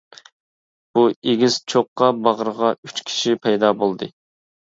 بۇ 0.97 1.03
ئېگىز 1.31 1.57
چوققا 1.73 2.07
باغرىغا 2.29 2.71
ئۈچ 2.89 3.03
كىشى 3.11 3.37
پەيدا 3.45 3.71
بولدى. 3.85 4.11